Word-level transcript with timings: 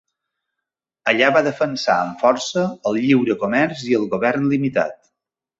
Allà 1.11 1.27
va 1.35 1.43
defensar 1.49 1.99
amb 2.05 2.25
força 2.25 2.65
el 2.93 2.99
lliure 3.05 3.39
comerç 3.45 3.87
i 3.93 3.97
el 4.03 4.09
govern 4.15 4.53
limitat. 4.57 4.99